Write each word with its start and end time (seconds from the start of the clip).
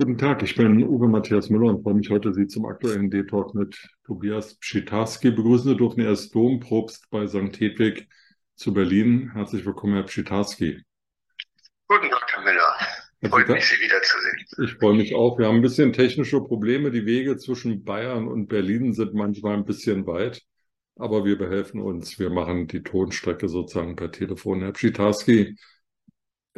Guten 0.00 0.16
Tag, 0.16 0.44
ich 0.44 0.54
bin 0.54 0.86
Uwe 0.86 1.08
Matthias 1.08 1.50
Müller 1.50 1.70
und 1.70 1.82
freue 1.82 1.94
mich 1.94 2.08
heute, 2.08 2.32
Sie 2.32 2.46
zum 2.46 2.66
aktuellen 2.66 3.10
D-Talk 3.10 3.56
mit 3.56 3.76
Tobias 4.06 4.54
Pschitarski 4.54 5.32
begrüßen 5.32 5.72
zu 5.72 5.74
dürfen. 5.74 6.02
Er 6.02 6.12
ist 6.12 6.32
Dompropst 6.32 7.10
bei 7.10 7.26
St. 7.26 7.58
Hedwig 7.58 8.06
zu 8.54 8.72
Berlin. 8.72 9.32
Herzlich 9.32 9.66
willkommen, 9.66 9.94
Herr 9.94 10.04
Pschitarski. 10.04 10.80
Guten 11.88 12.10
Tag, 12.10 12.32
Herr 12.32 12.44
Müller. 12.44 12.76
Freut 13.28 13.48
mich, 13.48 13.66
Sie 13.66 13.74
wiederzusehen. 13.82 14.36
Ich 14.62 14.74
freue 14.74 14.94
mich 14.94 15.16
auch. 15.16 15.36
Wir 15.36 15.48
haben 15.48 15.56
ein 15.56 15.62
bisschen 15.62 15.92
technische 15.92 16.40
Probleme. 16.42 16.92
Die 16.92 17.04
Wege 17.04 17.36
zwischen 17.36 17.82
Bayern 17.82 18.28
und 18.28 18.46
Berlin 18.46 18.92
sind 18.92 19.14
manchmal 19.14 19.54
ein 19.54 19.64
bisschen 19.64 20.06
weit, 20.06 20.42
aber 20.94 21.24
wir 21.24 21.36
behelfen 21.36 21.80
uns. 21.80 22.20
Wir 22.20 22.30
machen 22.30 22.68
die 22.68 22.84
Tonstrecke 22.84 23.48
sozusagen 23.48 23.96
per 23.96 24.12
Telefon. 24.12 24.60
Herr 24.60 24.74
Pschitarski, 24.74 25.56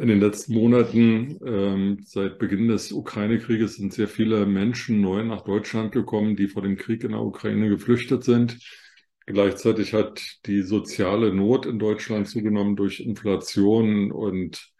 in 0.01 0.07
den 0.07 0.19
letzten 0.19 0.55
Monaten, 0.55 1.37
ähm, 1.45 1.99
seit 2.03 2.39
Beginn 2.39 2.67
des 2.67 2.91
Ukraine-Krieges, 2.91 3.75
sind 3.75 3.93
sehr 3.93 4.07
viele 4.07 4.47
Menschen 4.47 4.99
neu 4.99 5.23
nach 5.23 5.41
Deutschland 5.41 5.91
gekommen, 5.91 6.35
die 6.35 6.47
vor 6.47 6.63
dem 6.63 6.75
Krieg 6.75 7.03
in 7.03 7.11
der 7.11 7.21
Ukraine 7.21 7.69
geflüchtet 7.69 8.23
sind. 8.23 8.57
Gleichzeitig 9.27 9.93
hat 9.93 10.19
die 10.47 10.63
soziale 10.63 11.31
Not 11.31 11.67
in 11.67 11.77
Deutschland 11.77 12.27
zugenommen 12.27 12.75
durch 12.75 12.99
Inflation 12.99 14.11
und 14.11 14.71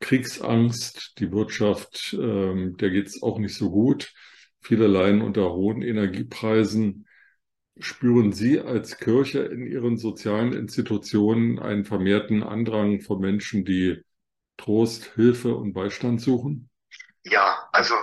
Kriegsangst. 0.00 1.20
Die 1.20 1.30
Wirtschaft, 1.30 2.16
ähm, 2.20 2.76
der 2.76 2.90
geht 2.90 3.06
es 3.06 3.22
auch 3.22 3.38
nicht 3.38 3.54
so 3.54 3.70
gut. 3.70 4.12
Viele 4.60 4.88
leiden 4.88 5.22
unter 5.22 5.52
hohen 5.52 5.82
Energiepreisen. 5.82 7.06
Spüren 7.78 8.32
Sie 8.32 8.58
als 8.58 8.98
Kirche 8.98 9.38
in 9.42 9.68
Ihren 9.68 9.98
sozialen 9.98 10.52
Institutionen 10.52 11.60
einen 11.60 11.84
vermehrten 11.84 12.42
Andrang 12.42 13.02
von 13.02 13.20
Menschen, 13.20 13.64
die 13.64 14.02
Trost, 14.56 15.12
Hilfe 15.14 15.54
und 15.54 15.72
Beistand 15.72 16.20
suchen? 16.20 16.70
Ja, 17.22 17.68
also 17.72 17.94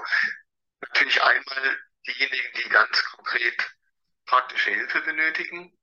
natürlich 0.81 1.21
einmal 1.21 1.79
diejenigen, 2.07 2.53
die 2.57 2.69
ganz 2.69 3.03
konkret 3.03 3.71
praktische 4.25 4.71
Hilfe 4.71 5.01
benötigen. 5.01 5.77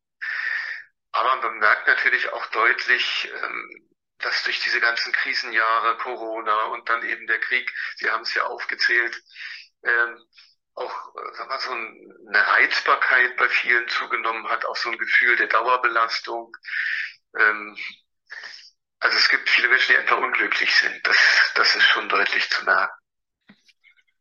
Aber 1.13 1.37
man 1.37 1.59
merkt 1.59 1.87
natürlich 1.87 2.29
auch 2.33 2.47
deutlich, 2.47 3.31
ähm, 3.43 3.89
dass 4.19 4.43
durch 4.45 4.61
diese 4.61 4.81
ganzen 4.81 5.13
Krisenjahre, 5.13 5.97
Corona 5.99 6.65
und 6.67 6.89
dann 6.89 7.05
eben 7.05 7.27
der 7.27 7.41
Krieg, 7.41 7.73
Sie 7.97 8.11
haben 8.11 8.23
es 8.23 8.35
ja 8.35 8.45
aufgezählt, 8.45 9.23
ähm, 9.85 10.25
auch 10.75 11.15
äh, 11.15 11.35
sag 11.35 11.49
mal, 11.49 11.61
so 11.61 11.71
eine 11.71 12.47
Reizbarkeit 12.47 13.37
bei 13.37 13.49
vielen 13.49 13.89
zugenommen 13.89 14.49
hat, 14.49 14.65
auch 14.65 14.77
so 14.77 14.91
ein 14.91 14.99
Gefühl 14.99 15.37
der 15.37 15.49
Dauerbelastung. 15.49 16.57
Ähm, 17.39 17.77
also 19.01 19.17
es 19.17 19.29
gibt 19.29 19.49
viele 19.49 19.69
Menschen, 19.69 19.93
die 19.93 19.99
einfach 19.99 20.19
unglücklich 20.19 20.75
sind. 20.75 21.01
Das, 21.05 21.17
das 21.55 21.77
ist 21.77 21.85
schon 21.85 22.09
deutlich 22.09 22.49
zu 22.51 22.65
merken. 22.65 22.93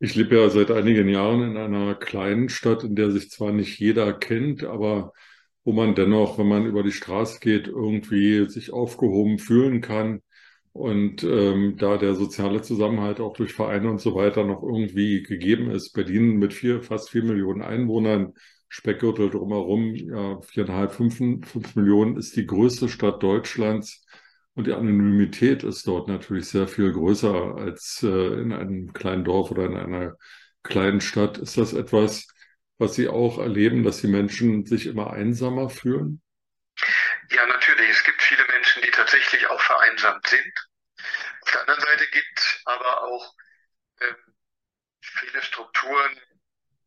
Ich 0.00 0.14
lebe 0.14 0.36
ja 0.36 0.48
seit 0.48 0.70
einigen 0.70 1.08
Jahren 1.08 1.42
in 1.42 1.56
einer 1.56 1.96
kleinen 1.96 2.48
Stadt, 2.48 2.84
in 2.84 2.94
der 2.94 3.10
sich 3.10 3.30
zwar 3.30 3.50
nicht 3.50 3.80
jeder 3.80 4.12
kennt, 4.12 4.62
aber 4.62 5.12
wo 5.64 5.72
man 5.72 5.96
dennoch, 5.96 6.38
wenn 6.38 6.46
man 6.46 6.66
über 6.66 6.84
die 6.84 6.92
Straße 6.92 7.40
geht, 7.40 7.66
irgendwie 7.66 8.48
sich 8.48 8.72
aufgehoben 8.72 9.38
fühlen 9.38 9.80
kann. 9.80 10.22
Und 10.72 11.24
ähm, 11.24 11.76
da 11.76 11.96
der 11.96 12.14
soziale 12.14 12.62
Zusammenhalt 12.62 13.18
auch 13.18 13.34
durch 13.36 13.52
Vereine 13.52 13.90
und 13.90 14.00
so 14.00 14.14
weiter 14.14 14.44
noch 14.44 14.62
irgendwie 14.62 15.24
gegeben 15.24 15.70
ist. 15.72 15.92
Berlin 15.92 16.36
mit 16.36 16.54
vier, 16.54 16.82
fast 16.82 17.10
vier 17.10 17.24
Millionen 17.24 17.62
Einwohnern, 17.62 18.34
Speckgürtel 18.68 19.30
drumherum, 19.30 19.94
ja, 19.94 20.40
viereinhalb, 20.42 20.92
fünf, 20.92 21.16
fünf 21.16 21.74
Millionen 21.74 22.16
ist 22.16 22.36
die 22.36 22.46
größte 22.46 22.88
Stadt 22.88 23.22
Deutschlands. 23.22 24.04
Und 24.58 24.66
die 24.66 24.72
Anonymität 24.72 25.62
ist 25.62 25.86
dort 25.86 26.08
natürlich 26.08 26.48
sehr 26.48 26.66
viel 26.66 26.92
größer 26.92 27.54
als 27.58 28.02
äh, 28.02 28.08
in 28.08 28.52
einem 28.52 28.92
kleinen 28.92 29.22
Dorf 29.22 29.52
oder 29.52 29.66
in 29.66 29.76
einer 29.76 30.16
kleinen 30.64 31.00
Stadt. 31.00 31.38
Ist 31.38 31.56
das 31.56 31.74
etwas, 31.74 32.26
was 32.76 32.96
Sie 32.96 33.06
auch 33.06 33.38
erleben, 33.38 33.84
dass 33.84 34.00
die 34.00 34.08
Menschen 34.08 34.66
sich 34.66 34.86
immer 34.86 35.12
einsamer 35.12 35.70
fühlen? 35.70 36.22
Ja, 37.30 37.46
natürlich. 37.46 37.88
Es 37.88 38.02
gibt 38.02 38.20
viele 38.20 38.44
Menschen, 38.46 38.82
die 38.82 38.90
tatsächlich 38.90 39.46
auch 39.46 39.60
vereinsamt 39.60 40.26
sind. 40.26 40.52
Auf 41.42 41.52
der 41.52 41.60
anderen 41.60 41.80
Seite 41.80 42.06
gibt 42.10 42.38
es 42.40 42.60
aber 42.64 43.04
auch 43.04 43.34
äh, 44.00 44.12
viele 45.00 45.40
Strukturen, 45.40 46.20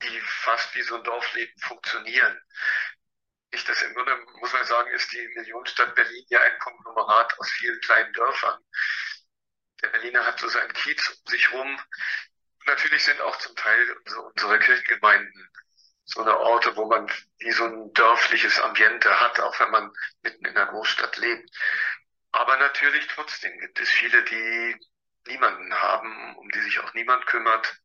die 0.03 0.19
fast 0.25 0.75
wie 0.75 0.81
so 0.81 0.97
ein 0.97 1.05
Dorfleben 1.05 1.57
funktionieren 1.61 2.37
nicht 3.51 3.67
das 3.67 3.81
im 3.81 3.93
Grunde, 3.93 4.17
muss 4.39 4.53
man 4.53 4.65
sagen, 4.65 4.89
ist 4.91 5.11
die 5.11 5.27
Millionenstadt 5.35 5.93
Berlin 5.95 6.25
ja 6.29 6.39
ein 6.41 6.59
Konglomerat 6.59 7.37
aus 7.39 7.49
vielen 7.51 7.79
kleinen 7.81 8.13
Dörfern. 8.13 8.63
Der 9.81 9.89
Berliner 9.89 10.25
hat 10.25 10.39
so 10.39 10.47
seinen 10.47 10.71
Kiez 10.73 11.09
um 11.09 11.31
sich 11.31 11.51
rum. 11.51 11.79
Natürlich 12.65 13.03
sind 13.03 13.19
auch 13.21 13.37
zum 13.39 13.55
Teil 13.55 13.97
unsere 14.33 14.59
Kirchengemeinden 14.59 15.49
so 16.05 16.21
eine 16.21 16.37
Orte, 16.37 16.75
wo 16.75 16.85
man 16.85 17.09
wie 17.39 17.51
so 17.51 17.65
ein 17.65 17.93
dörfliches 17.93 18.59
Ambiente 18.59 19.19
hat, 19.19 19.39
auch 19.39 19.59
wenn 19.59 19.71
man 19.71 19.91
mitten 20.21 20.45
in 20.45 20.53
der 20.53 20.67
Großstadt 20.67 21.17
lebt. 21.17 21.49
Aber 22.31 22.57
natürlich 22.57 23.07
trotzdem 23.07 23.57
gibt 23.59 23.79
es 23.79 23.89
viele, 23.89 24.23
die 24.23 24.75
niemanden 25.27 25.73
haben, 25.73 26.35
um 26.37 26.49
die 26.49 26.61
sich 26.61 26.79
auch 26.79 26.93
niemand 26.93 27.25
kümmert, 27.27 27.81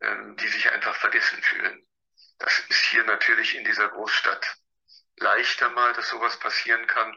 ähm, 0.00 0.36
die 0.36 0.48
sich 0.48 0.70
einfach 0.70 0.94
vergessen 0.96 1.42
fühlen. 1.42 1.86
Das 2.38 2.58
ist 2.68 2.84
hier 2.86 3.04
natürlich 3.04 3.54
in 3.54 3.64
dieser 3.64 3.88
Großstadt 3.88 4.56
leichter 5.18 5.70
mal, 5.70 5.92
dass 5.94 6.08
sowas 6.08 6.38
passieren 6.38 6.86
kann. 6.86 7.16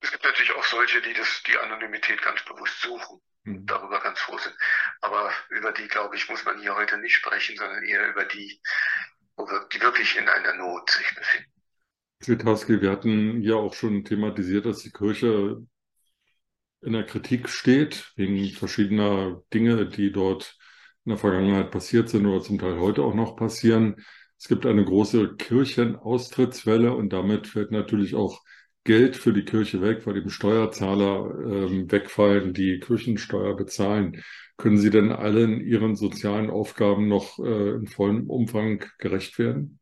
Es 0.00 0.10
gibt 0.10 0.24
natürlich 0.24 0.52
auch 0.52 0.64
solche, 0.64 1.02
die 1.02 1.12
das, 1.12 1.42
die 1.46 1.56
Anonymität 1.58 2.22
ganz 2.22 2.44
bewusst 2.44 2.80
suchen, 2.80 3.20
mhm. 3.44 3.66
darüber 3.66 4.00
ganz 4.00 4.18
froh 4.18 4.38
sind. 4.38 4.54
Aber 5.00 5.32
über 5.50 5.72
die, 5.72 5.88
glaube 5.88 6.16
ich, 6.16 6.28
muss 6.28 6.44
man 6.44 6.58
hier 6.60 6.74
heute 6.74 6.98
nicht 6.98 7.14
sprechen, 7.14 7.56
sondern 7.56 7.82
eher 7.84 8.08
über 8.08 8.24
die, 8.24 8.60
die 9.72 9.80
wirklich 9.80 10.16
in 10.16 10.28
einer 10.28 10.54
Not 10.54 10.90
sich 10.90 11.14
befinden. 11.14 11.50
Zwitarski, 12.20 12.80
wir 12.82 12.90
hatten 12.90 13.40
ja 13.40 13.54
auch 13.54 13.72
schon 13.72 14.04
thematisiert, 14.04 14.66
dass 14.66 14.82
die 14.82 14.92
Kirche 14.92 15.62
in 16.82 16.92
der 16.92 17.04
Kritik 17.04 17.48
steht, 17.48 18.12
wegen 18.16 18.52
verschiedener 18.54 19.42
Dinge, 19.52 19.86
die 19.86 20.12
dort 20.12 20.56
in 21.04 21.10
der 21.10 21.18
Vergangenheit 21.18 21.70
passiert 21.70 22.08
sind 22.08 22.26
oder 22.26 22.42
zum 22.42 22.58
Teil 22.58 22.78
heute 22.78 23.02
auch 23.02 23.14
noch 23.14 23.36
passieren. 23.36 24.04
Es 24.40 24.48
gibt 24.48 24.64
eine 24.64 24.84
große 24.84 25.36
Kirchenaustrittswelle 25.36 26.94
und 26.94 27.10
damit 27.10 27.46
fällt 27.46 27.72
natürlich 27.72 28.14
auch 28.14 28.42
Geld 28.84 29.16
für 29.16 29.34
die 29.34 29.44
Kirche 29.44 29.82
weg, 29.82 30.06
weil 30.06 30.16
eben 30.16 30.30
Steuerzahler 30.30 31.30
ähm, 31.44 31.92
wegfallen, 31.92 32.54
die 32.54 32.80
Kirchensteuer 32.80 33.54
bezahlen. 33.54 34.24
Können 34.56 34.78
Sie 34.78 34.88
denn 34.88 35.12
allen 35.12 35.60
Ihren 35.60 35.94
sozialen 35.94 36.48
Aufgaben 36.48 37.06
noch 37.06 37.38
äh, 37.38 37.70
in 37.72 37.86
vollem 37.86 38.30
Umfang 38.30 38.82
gerecht 38.98 39.38
werden? 39.38 39.78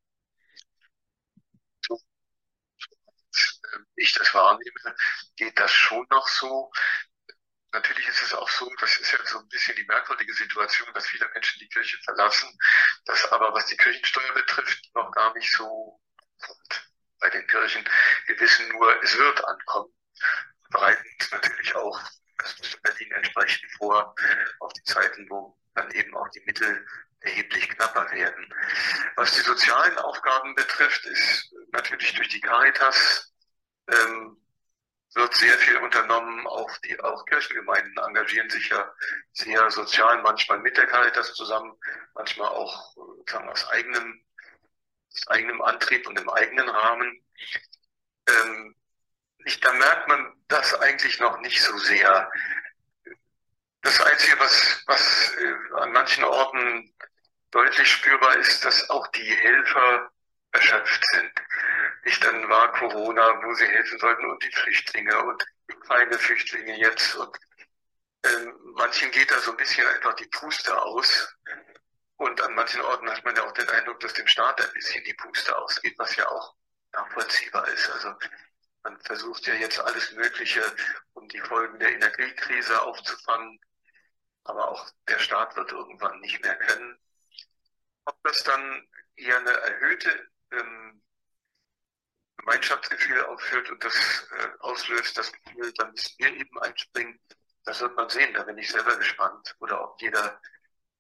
Ich 3.95 4.13
das 4.13 4.35
wahrnehme, 4.35 4.97
geht 5.37 5.57
das 5.59 5.71
schon 5.71 6.05
noch 6.11 6.27
so. 6.27 6.71
Natürlich 7.73 8.09
ist 8.09 8.23
es 8.23 8.35
auch 8.35 8.49
so, 8.49 8.69
das 8.81 8.97
ist 8.97 9.13
ja 9.13 9.19
so 9.27 9.39
ein 9.39 9.49
bisschen 9.49 9.77
die 9.77 9.85
merkwürdige 9.85 10.33
Situation, 10.33 10.89
dass 10.95 11.07
viele 11.07 11.29
Menschen 11.35 11.59
die 11.61 11.69
Kirche 11.69 11.99
verlassen, 12.05 12.49
das 13.09 13.25
aber, 13.33 13.53
was 13.55 13.67
die 13.67 13.77
Kirchensteuer 13.77 14.35
betrifft, 14.35 14.95
noch 14.95 15.11
gar 15.13 15.35
nicht 15.35 15.51
so 15.53 15.99
bei 17.21 17.31
den 17.31 17.47
Kirchen. 17.47 17.85
Wir 18.27 18.39
wissen 18.39 18.69
nur, 18.69 19.03
es 19.03 19.17
wird 19.17 19.45
ankommen. 19.45 19.93
Wir 20.15 20.79
bereiten 20.79 21.05
uns 21.19 21.33
natürlich 21.33 21.75
auch, 21.75 22.01
das 22.39 22.61
ist 22.61 22.83
Berlin 22.83 23.11
entsprechend 23.13 23.71
vor, 23.73 24.15
auf 24.61 24.73
die 24.75 24.83
Zeiten, 24.85 25.27
wo 25.31 25.59
dann 25.75 25.91
eben 25.93 26.15
auch 26.17 26.29
die 26.29 26.43
Mittel 26.45 26.87
erheblich 27.21 27.69
knapper 27.71 28.11
werden. 28.13 28.55
Was 29.17 29.33
die 29.33 29.41
sozialen 29.41 29.99
Aufgaben 29.99 30.55
betrifft, 30.55 31.07
ist 31.07 31.53
natürlich 31.73 32.15
durch 32.15 32.29
die 32.29 32.41
Caritas 32.41 33.33
ähm, 33.91 34.37
wird 35.15 35.35
sehr 35.35 35.57
viel 35.59 35.77
unternommen. 35.79 36.47
Auch 36.47 36.77
die 36.79 36.99
auch 37.01 37.25
Kirchengemeinden 37.27 37.97
engagieren 37.99 38.51
sich 38.51 38.69
ja 38.69 38.93
sehr 39.33 39.71
sozial, 39.71 40.23
manchmal 40.23 40.59
mit 40.61 40.77
der 40.77 40.87
Caritas 40.87 41.35
zusammen, 41.35 41.73
manchmal 42.15 42.49
auch 42.49 42.95
sagen 43.29 43.47
wir, 43.47 43.53
aus 43.53 43.69
eigenem, 43.71 44.25
aus 45.13 45.29
eigenem 45.29 45.63
Antrieb 45.63 46.07
und 46.07 46.19
im 46.19 46.29
eigenen 46.29 46.69
Rahmen. 46.69 47.25
Ähm, 48.29 48.75
ich, 49.45 49.61
da 49.61 49.73
merkt 49.73 50.09
man 50.09 50.35
das 50.49 50.75
eigentlich 50.81 51.19
noch 51.21 51.39
nicht 51.41 51.63
so 51.63 51.77
sehr. 51.79 52.31
Das 53.83 54.01
Einzige, 54.01 54.39
was, 54.41 54.83
was 54.87 55.35
äh, 55.37 55.81
an 55.81 55.93
manchen 55.93 56.25
Orten 56.25 56.93
deutlich 57.51 57.91
spürbar 57.91 58.37
ist, 58.37 58.65
dass 58.65 58.91
auch 58.91 59.07
die 59.09 59.35
Helfer 59.37 60.11
erschöpft 60.53 61.03
sind. 61.13 61.33
Nicht 62.09 62.25
dann 62.25 62.49
war 62.49 62.73
Corona, 62.73 63.43
wo 63.45 63.53
sie 63.53 63.67
helfen 63.67 63.99
sollten 63.99 64.31
und 64.31 64.43
die 64.43 64.51
Flüchtlinge 64.51 65.15
und 65.25 65.45
kleine 65.83 66.19
Flüchtlinge 66.19 66.79
jetzt. 66.79 67.15
Und 67.17 67.37
ähm, 68.25 68.55
manchen 68.77 69.11
geht 69.11 69.31
da 69.31 69.39
so 69.41 69.51
ein 69.51 69.59
bisschen 69.59 69.87
einfach 69.87 70.15
die 70.15 70.29
Puste 70.29 70.75
aus. 70.81 71.37
Und 72.17 72.41
an 72.41 72.55
manchen 72.55 72.81
Orten 72.81 73.11
hat 73.11 73.23
man 73.27 73.37
ja 73.37 73.43
auch 73.45 73.53
den 73.53 73.69
Eindruck, 73.69 74.01
dass 74.01 74.15
dem 74.15 74.27
Staat 74.27 74.59
ein 74.59 74.73
bisschen 74.73 75.05
die 75.05 75.13
Puste 75.13 75.55
ausgeht, 75.59 75.99
was 75.99 76.17
ja 76.17 76.27
auch 76.31 76.55
nachvollziehbar 76.93 77.69
ist. 77.69 77.91
Also 77.91 78.15
man 78.85 78.99
versucht 79.03 79.47
ja 79.47 79.53
jetzt 79.53 79.79
alles 79.79 80.11
Mögliche, 80.13 80.63
um 81.13 81.29
die 81.29 81.41
Folgen 81.41 81.79
der 81.79 81.93
Energiekrise 81.93 82.81
aufzufangen. 82.81 83.61
aber 84.45 84.67
auch 84.71 84.91
der 85.09 85.19
Staat 85.19 85.55
wird 85.57 85.73
irgendwann 85.73 86.19
nicht 86.21 86.43
mehr 86.43 86.57
können. 86.57 86.99
Ob 88.07 88.17
das 88.23 88.43
dann 88.45 88.89
eher 89.17 89.37
eine 89.37 89.51
erhöhte 89.51 90.31
ähm, 90.53 90.88
Gemeinschaftsgefühl 92.49 93.25
aufführt 93.27 93.71
und 93.71 93.85
das 93.85 94.27
äh, 94.39 94.49
auslöst, 94.61 95.19
das 95.19 95.31
Gefühl, 95.33 95.71
dann 95.77 95.91
müssen 95.91 96.15
wir 96.19 96.35
eben 96.35 96.59
einspringen, 96.61 97.19
das 97.65 97.83
wird 97.83 97.95
man 97.95 98.09
sehen, 98.09 98.33
da 98.33 98.43
bin 98.45 98.57
ich 98.57 98.71
selber 98.71 98.97
gespannt. 98.97 99.55
Oder 99.61 99.85
ob 99.85 100.01
jeder 100.01 100.41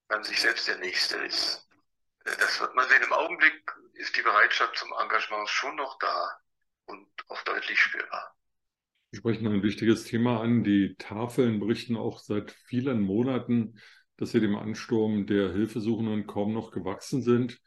dann 0.08 0.22
sich 0.22 0.40
selbst 0.40 0.68
der 0.68 0.76
Nächste 0.78 1.16
ist. 1.18 1.66
Äh, 2.26 2.32
das 2.38 2.60
wird 2.60 2.74
man 2.74 2.86
sehen. 2.88 3.02
Im 3.02 3.12
Augenblick 3.12 3.72
ist 3.94 4.14
die 4.16 4.22
Bereitschaft 4.22 4.76
zum 4.76 4.92
Engagement 5.00 5.48
schon 5.48 5.76
noch 5.76 5.98
da 5.98 6.30
und 6.86 7.08
auch 7.28 7.42
deutlich 7.44 7.80
spürbar. 7.80 8.34
Sie 9.10 9.18
sprechen 9.18 9.46
ein 9.46 9.62
wichtiges 9.62 10.04
Thema 10.04 10.42
an. 10.42 10.64
Die 10.64 10.96
Tafeln 10.98 11.60
berichten 11.60 11.96
auch 11.96 12.18
seit 12.18 12.52
vielen 12.66 13.00
Monaten, 13.00 13.80
dass 14.18 14.32
sie 14.32 14.40
dem 14.40 14.56
Ansturm 14.56 15.26
der 15.26 15.52
Hilfesuchenden 15.52 16.26
kaum 16.26 16.52
noch 16.52 16.72
gewachsen 16.72 17.22
sind. 17.22 17.58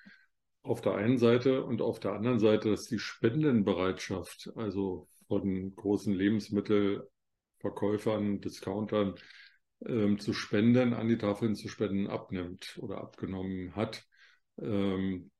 Auf 0.64 0.82
der 0.82 0.96
einen 0.96 1.18
Seite 1.18 1.64
und 1.64 1.82
auf 1.82 2.00
der 2.00 2.14
anderen 2.14 2.40
Seite, 2.40 2.70
dass 2.70 2.86
die 2.86 3.00
Spendenbereitschaft, 3.00 4.52
also 4.56 5.08
von 5.28 5.76
großen 5.76 6.14
Lebensmittelverkäufern, 6.14 8.42
Discountern, 8.42 9.16
ähm, 9.86 10.20
zu 10.20 10.34
spenden, 10.34 10.94
an 10.94 11.08
die 11.08 11.18
Tafeln 11.18 11.56
zu 11.56 11.68
spenden, 11.68 12.08
abnimmt 12.08 12.78
oder 12.82 13.00
abgenommen 13.00 13.76
hat. 13.76 14.06
Ähm, 14.60 15.32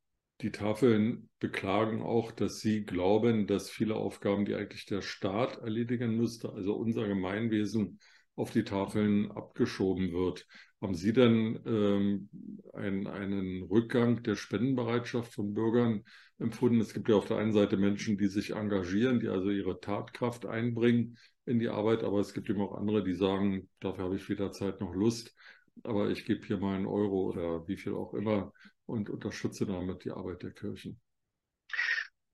die 0.42 0.52
Tafeln 0.52 1.30
beklagen 1.40 2.02
auch, 2.02 2.32
dass 2.32 2.60
sie 2.60 2.84
glauben, 2.84 3.46
dass 3.46 3.70
viele 3.70 3.96
Aufgaben, 3.96 4.46
die 4.46 4.56
eigentlich 4.56 4.86
der 4.86 5.04
Staat 5.04 5.60
erledigen 5.60 6.18
müsste, 6.18 6.52
also 6.52 6.74
unser 6.74 7.08
Gemeinwesen, 7.08 8.00
auf 8.36 8.50
die 8.50 8.64
Tafeln 8.64 9.32
abgeschoben 9.32 10.14
wird. 10.14 10.48
Haben 10.82 10.96
Sie 10.96 11.14
denn 11.14 11.62
ähm, 11.68 12.30
ein, 12.74 13.06
einen 13.06 13.62
Rückgang 13.64 14.24
der 14.24 14.36
Spendenbereitschaft 14.36 15.34
von 15.34 15.54
Bürgern 15.54 16.04
empfunden? 16.40 16.82
Es 16.82 16.96
gibt 16.96 17.08
ja 17.08 17.16
auf 17.16 17.28
der 17.28 17.38
einen 17.38 17.54
Seite 17.54 17.78
Menschen, 17.78 18.18
die 18.18 18.28
sich 18.28 18.52
engagieren, 18.56 19.20
die 19.20 19.28
also 19.28 19.52
ihre 19.52 19.80
Tatkraft 19.80 20.48
einbringen 20.48 21.20
in 21.46 21.60
die 21.60 21.70
Arbeit, 21.70 22.04
aber 22.04 22.20
es 22.20 22.34
gibt 22.34 22.50
eben 22.50 22.62
auch 22.62 22.74
andere, 22.74 23.04
die 23.04 23.14
sagen, 23.14 23.70
dafür 23.80 24.06
habe 24.06 24.16
ich 24.16 24.28
weder 24.28 24.52
Zeit 24.52 24.82
noch 24.82 24.94
Lust, 24.94 25.36
aber 25.84 26.10
ich 26.10 26.26
gebe 26.26 26.46
hier 26.46 26.58
mal 26.58 26.76
einen 26.76 26.88
Euro 26.88 27.30
oder 27.30 27.68
wie 27.68 27.78
viel 27.78 27.94
auch 27.94 28.16
immer 28.16 28.52
und 28.88 29.10
unterstütze 29.10 29.68
damit 29.68 30.04
die 30.04 30.12
Arbeit 30.12 30.42
der 30.42 30.52
Kirchen. 30.52 31.00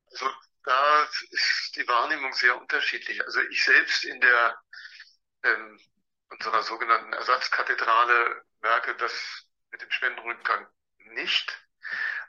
Also 0.05 0.25
da 0.63 1.03
ist 1.31 1.73
die 1.75 1.87
Wahrnehmung 1.87 2.31
sehr 2.31 2.59
unterschiedlich. 2.59 3.21
Also 3.25 3.41
ich 3.51 3.63
selbst 3.63 4.05
in 4.05 4.19
der 4.21 4.57
ähm, 5.43 5.79
unserer 6.29 6.63
sogenannten 6.63 7.13
Ersatzkathedrale 7.13 8.43
merke 8.61 8.95
das 8.95 9.47
mit 9.71 9.81
dem 9.81 9.91
Spendenrückgang 9.91 10.67
nicht. 10.97 11.57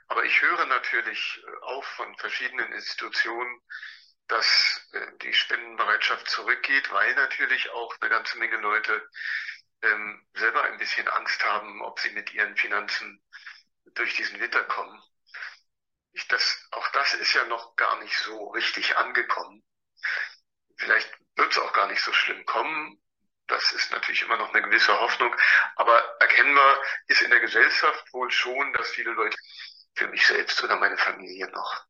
Aber 0.08 0.24
ich 0.24 0.40
höre 0.40 0.64
natürlich 0.66 1.42
auch 1.62 1.84
von 1.84 2.16
verschiedenen 2.16 2.72
Institutionen, 2.72 3.60
dass 4.26 4.86
äh, 4.92 5.18
die 5.22 5.32
Spendenbereitschaft 5.32 6.28
zurückgeht, 6.28 6.90
weil 6.92 7.14
natürlich 7.14 7.70
auch 7.70 7.94
eine 8.00 8.10
ganze 8.10 8.38
Menge 8.38 8.56
Leute 8.58 9.08
ähm, 9.82 10.26
selber 10.34 10.64
ein 10.64 10.78
bisschen 10.78 11.08
Angst 11.08 11.44
haben, 11.44 11.82
ob 11.82 11.98
sie 12.00 12.10
mit 12.10 12.32
ihren 12.32 12.56
Finanzen 12.56 13.22
durch 13.94 14.14
diesen 14.14 14.38
Winter 14.40 14.64
kommen. 14.64 15.02
Ich, 16.12 16.26
das, 16.28 16.66
auch 16.72 16.88
das 16.92 17.14
ist 17.14 17.32
ja 17.34 17.44
noch 17.44 17.76
gar 17.76 17.98
nicht 18.02 18.16
so 18.18 18.48
richtig 18.48 18.96
angekommen. 18.96 19.62
Vielleicht 20.76 21.10
wird 21.36 21.52
es 21.52 21.58
auch 21.58 21.72
gar 21.72 21.86
nicht 21.88 22.02
so 22.02 22.12
schlimm 22.12 22.44
kommen. 22.44 23.00
Das 23.48 23.72
ist 23.72 23.90
natürlich 23.92 24.22
immer 24.22 24.36
noch 24.36 24.52
eine 24.54 24.62
gewisse 24.62 24.98
Hoffnung. 25.00 25.34
Aber 25.76 25.98
erkennbar 26.20 26.76
ist 27.06 27.22
in 27.22 27.30
der 27.30 27.40
Gesellschaft 27.40 28.12
wohl 28.12 28.30
schon, 28.30 28.72
dass 28.74 28.88
viele 28.90 29.12
Leute 29.12 29.36
für 29.94 30.08
mich 30.08 30.26
selbst 30.26 30.62
oder 30.62 30.76
meine 30.76 30.96
Familie 30.96 31.50
noch. 31.50 31.84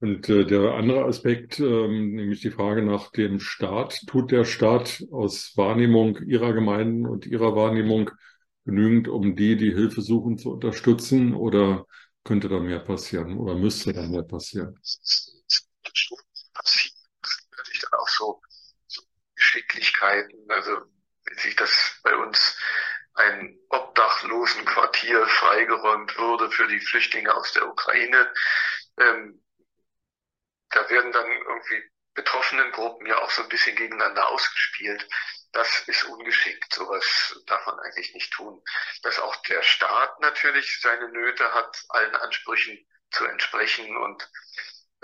Und 0.00 0.28
äh, 0.28 0.44
der 0.44 0.74
andere 0.74 1.04
Aspekt, 1.04 1.60
ähm, 1.60 2.14
nämlich 2.14 2.40
die 2.40 2.50
Frage 2.50 2.82
nach 2.82 3.10
dem 3.12 3.40
Staat. 3.40 4.00
Tut 4.06 4.32
der 4.32 4.44
Staat 4.44 5.02
aus 5.10 5.56
Wahrnehmung 5.56 6.18
Ihrer 6.26 6.52
Gemeinden 6.52 7.06
und 7.06 7.26
Ihrer 7.26 7.54
Wahrnehmung 7.56 8.10
genügend, 8.64 9.08
um 9.08 9.36
die, 9.36 9.56
die 9.56 9.72
Hilfe 9.72 10.02
suchen, 10.02 10.36
zu 10.36 10.52
unterstützen? 10.52 11.34
Oder 11.34 11.86
könnte 12.24 12.48
da 12.48 12.58
mehr 12.58 12.80
passieren 12.80 13.38
oder 13.38 13.54
müsste 13.54 13.92
da 13.92 14.02
mehr 14.02 14.24
passieren? 14.24 14.78
Schon 14.82 16.18
passieren. 16.52 16.98
Natürlich 17.56 17.80
dann 17.80 18.00
auch 18.00 18.08
so, 18.08 18.42
so 18.88 19.02
Geschicklichkeiten. 19.36 20.38
Also 20.64 20.82
wenn 21.26 21.38
sich 21.38 21.56
das 21.56 22.00
bei 22.02 22.16
uns 22.16 22.56
ein 23.14 23.58
Obdachlosenquartier 23.68 25.26
freigeräumt 25.26 26.16
würde 26.16 26.50
für 26.50 26.66
die 26.66 26.80
Flüchtlinge 26.80 27.34
aus 27.34 27.52
der 27.52 27.68
Ukraine, 27.68 28.32
ähm, 28.98 29.44
da 30.70 30.88
werden 30.88 31.12
dann 31.12 31.30
irgendwie 31.30 31.82
betroffenen 32.14 32.72
Gruppen 32.72 33.06
ja 33.06 33.18
auch 33.20 33.30
so 33.30 33.42
ein 33.42 33.48
bisschen 33.50 33.76
gegeneinander 33.76 34.26
ausgespielt. 34.28 35.06
Das 35.52 35.80
ist 35.86 36.04
ungeschickt. 36.04 36.72
Sowas 36.72 37.38
darf 37.46 37.66
man 37.66 37.78
eigentlich 37.80 38.14
nicht 38.14 38.32
tun. 38.32 38.62
Dass 39.02 39.20
auch 39.20 39.36
der 39.42 39.62
Staat 39.62 40.18
natürlich 40.20 40.80
seine 40.80 41.10
Nöte 41.10 41.52
hat, 41.52 41.84
allen 41.90 42.16
Ansprüchen 42.16 42.86
zu 43.10 43.26
entsprechen 43.26 43.96
und 43.98 44.28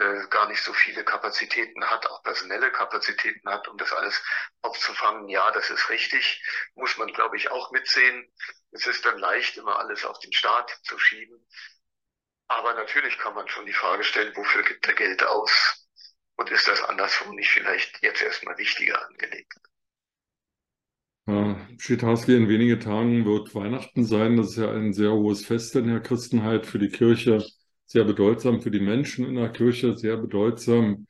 äh, 0.01 0.27
gar 0.31 0.49
nicht 0.49 0.63
so 0.63 0.73
viele 0.73 1.05
Kapazitäten 1.05 1.85
hat, 1.85 2.07
auch 2.07 2.23
personelle 2.23 2.73
Kapazitäten 2.73 3.47
hat, 3.51 3.69
um 3.69 3.77
das 3.77 3.93
alles 3.93 4.23
aufzufangen. 4.63 5.29
Ja, 5.29 5.51
das 5.51 5.69
ist 5.69 5.91
richtig. 5.91 6.43
Muss 6.75 6.97
man, 6.97 7.13
glaube 7.13 7.37
ich, 7.37 7.51
auch 7.51 7.71
mitsehen. 7.71 8.27
Es 8.71 8.87
ist 8.87 9.05
dann 9.05 9.19
leicht, 9.19 9.59
immer 9.59 9.79
alles 9.79 10.07
auf 10.07 10.19
den 10.21 10.33
Staat 10.33 10.71
zu 10.85 10.99
schieben. 10.99 11.47
Aber 12.49 12.73
natürlich 12.75 13.19
kann 13.19 13.35
man 13.35 13.47
schon 13.49 13.67
die 13.67 13.75
Frage 13.75 14.03
stellen, 14.03 14.35
wofür 14.37 14.63
gibt 14.63 14.87
er 14.87 14.95
Geld 14.95 15.23
aus? 15.23 15.87
Und 16.37 16.51
ist 16.51 16.67
das 16.67 16.83
anderswo 16.83 17.33
nicht 17.33 17.51
vielleicht 17.51 18.03
jetzt 18.03 18.23
erstmal 18.23 18.57
wichtiger 18.57 19.07
angelegt? 19.07 19.53
Schitarski, 21.79 22.37
in 22.37 22.49
wenigen 22.49 22.81
Tagen 22.81 23.25
wird 23.27 23.55
Weihnachten 23.55 24.05
sein. 24.05 24.37
Das 24.37 24.49
ist 24.53 24.57
ja 24.57 24.71
ein 24.71 24.95
sehr 24.95 25.13
hohes 25.13 25.45
Fest 25.45 25.77
in 25.77 25.89
der 25.89 26.01
Christenheit 26.01 26.67
für 26.67 26.79
die 26.79 26.89
Kirche, 26.89 27.45
sehr 27.91 28.05
bedeutsam 28.05 28.63
für 28.63 28.71
die 28.71 28.79
Menschen 28.79 29.27
in 29.27 29.35
der 29.35 29.49
Kirche, 29.49 29.97
sehr 29.97 30.17
bedeutsam. 30.17 31.09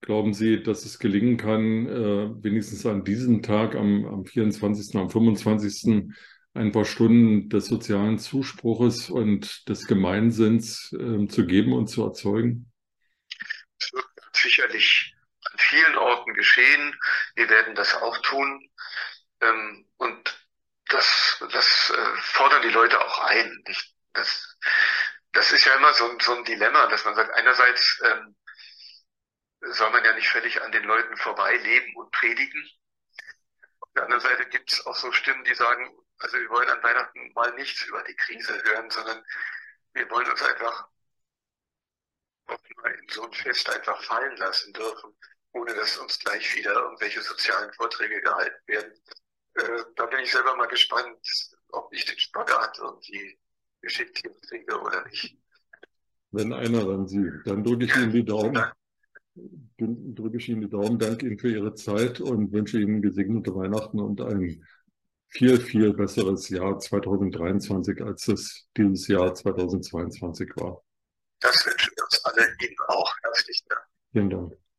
Glauben 0.00 0.32
Sie, 0.32 0.62
dass 0.62 0.84
es 0.84 1.00
gelingen 1.00 1.36
kann, 1.36 1.88
äh, 1.88 2.44
wenigstens 2.44 2.86
an 2.86 3.02
diesem 3.02 3.42
Tag, 3.42 3.74
am, 3.74 4.06
am 4.06 4.24
24., 4.24 4.94
am 4.94 5.10
25., 5.10 6.14
ein 6.54 6.70
paar 6.70 6.84
Stunden 6.84 7.48
des 7.48 7.66
sozialen 7.66 8.20
Zuspruches 8.20 9.10
und 9.10 9.68
des 9.68 9.88
Gemeinsinns 9.88 10.92
äh, 10.92 11.26
zu 11.26 11.46
geben 11.46 11.72
und 11.72 11.88
zu 11.88 12.04
erzeugen? 12.04 12.70
Es 13.80 13.92
wird 13.92 14.06
sicherlich 14.32 15.12
an 15.50 15.58
vielen 15.58 15.96
Orten 15.96 16.32
geschehen. 16.34 16.94
Wir 17.34 17.48
werden 17.50 17.74
das 17.74 17.92
auch 17.96 18.16
tun. 18.18 18.70
Ähm, 19.40 19.84
und 19.96 20.46
das, 20.90 21.44
das 21.52 21.90
äh, 21.90 22.20
fordern 22.20 22.62
die 22.62 22.72
Leute 22.72 23.00
auch 23.04 23.24
ein. 23.24 23.64
Ich, 23.66 23.94
das, 24.12 24.56
das 25.32 25.52
ist 25.52 25.64
ja 25.64 25.74
immer 25.74 25.92
so, 25.94 26.18
so 26.20 26.34
ein 26.34 26.44
Dilemma, 26.44 26.86
dass 26.88 27.04
man 27.04 27.14
sagt, 27.14 27.32
einerseits 27.34 28.00
ähm, 28.04 28.36
soll 29.60 29.90
man 29.90 30.04
ja 30.04 30.14
nicht 30.14 30.28
völlig 30.28 30.60
an 30.62 30.72
den 30.72 30.84
Leuten 30.84 31.16
vorbei 31.16 31.56
leben 31.56 31.94
und 31.96 32.10
predigen. 32.12 32.70
Auf 33.80 33.88
der 33.94 34.04
anderen 34.04 34.22
Seite 34.22 34.46
gibt 34.48 34.72
es 34.72 34.84
auch 34.86 34.96
so 34.96 35.12
Stimmen, 35.12 35.44
die 35.44 35.54
sagen, 35.54 35.90
also 36.18 36.38
wir 36.38 36.48
wollen 36.50 36.68
an 36.68 36.82
Weihnachten 36.82 37.32
mal 37.34 37.52
nichts 37.54 37.82
über 37.84 38.02
die 38.02 38.16
Krise 38.16 38.62
hören, 38.64 38.90
sondern 38.90 39.24
wir 39.94 40.10
wollen 40.10 40.30
uns 40.30 40.42
einfach 40.42 40.88
in 42.48 43.08
so 43.08 43.22
ein 43.24 43.32
Fest 43.32 43.68
einfach 43.70 44.02
fallen 44.02 44.36
lassen 44.36 44.72
dürfen, 44.72 45.16
ohne 45.52 45.74
dass 45.74 45.98
uns 45.98 46.18
gleich 46.18 46.54
wieder 46.56 46.72
irgendwelche 46.72 47.22
sozialen 47.22 47.72
Vorträge 47.74 48.20
gehalten 48.20 48.66
werden. 48.66 48.92
Äh, 49.54 49.84
da 49.96 50.06
bin 50.06 50.20
ich 50.20 50.32
selber 50.32 50.56
mal 50.56 50.66
gespannt, 50.66 51.18
ob 51.68 51.92
ich 51.92 52.04
den 52.04 52.18
Spagat 52.18 52.78
irgendwie 52.78 53.39
geschickt 53.80 54.18
hier 54.18 54.32
kriege 54.48 54.80
oder 54.80 55.04
nicht. 55.06 55.36
Wenn 56.32 56.52
einer, 56.52 56.84
dann 56.84 57.08
Sie. 57.08 57.28
Dann 57.44 57.64
drücke 57.64 57.86
ich 57.86 57.96
Ihnen 57.96 58.12
die 58.12 58.24
Daumen. 58.24 58.62
Drücke 59.78 60.36
ich 60.36 60.48
Ihnen 60.48 60.62
die 60.62 60.70
Daumen, 60.70 60.98
danke 60.98 61.26
Ihnen 61.26 61.38
für 61.38 61.50
Ihre 61.50 61.74
Zeit 61.74 62.20
und 62.20 62.52
wünsche 62.52 62.80
Ihnen 62.80 63.02
gesegnete 63.02 63.54
Weihnachten 63.54 63.98
und 63.98 64.20
ein 64.20 64.64
viel, 65.28 65.60
viel 65.60 65.92
besseres 65.94 66.48
Jahr 66.48 66.78
2023, 66.78 68.02
als 68.02 68.28
es 68.28 68.68
dieses 68.76 69.06
Jahr 69.08 69.34
2022 69.34 70.50
war. 70.56 70.82
Das 71.40 71.64
wünschen 71.64 71.92
wir 71.96 72.04
uns 72.04 72.24
alle 72.24 72.46
Ihnen 72.60 72.76
auch. 72.88 73.12
Herzlichen 73.22 73.66
Dank. 73.68 73.82
Vielen 74.12 74.30
Dank. 74.30 74.69